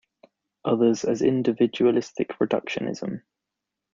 [0.65, 3.21] Others as individualistic reductionism.